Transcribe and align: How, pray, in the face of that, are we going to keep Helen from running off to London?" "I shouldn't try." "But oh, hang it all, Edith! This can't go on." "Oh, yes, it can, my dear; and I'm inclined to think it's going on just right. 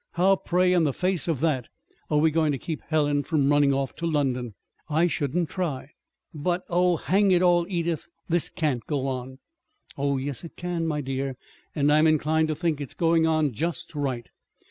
How, 0.13 0.35
pray, 0.35 0.73
in 0.73 0.83
the 0.83 0.93
face 0.93 1.27
of 1.27 1.41
that, 1.41 1.67
are 2.09 2.17
we 2.17 2.31
going 2.31 2.51
to 2.53 2.57
keep 2.57 2.81
Helen 2.87 3.21
from 3.21 3.51
running 3.51 3.71
off 3.71 3.93
to 3.97 4.07
London?" 4.07 4.55
"I 4.89 5.05
shouldn't 5.05 5.47
try." 5.49 5.91
"But 6.33 6.63
oh, 6.69 6.97
hang 6.97 7.29
it 7.29 7.43
all, 7.43 7.67
Edith! 7.69 8.07
This 8.27 8.49
can't 8.49 8.83
go 8.87 9.05
on." 9.05 9.37
"Oh, 9.99 10.17
yes, 10.17 10.43
it 10.43 10.55
can, 10.57 10.87
my 10.87 11.01
dear; 11.01 11.37
and 11.75 11.93
I'm 11.93 12.07
inclined 12.07 12.47
to 12.47 12.55
think 12.55 12.81
it's 12.81 12.95
going 12.95 13.27
on 13.27 13.53
just 13.53 13.93
right. 13.93 14.25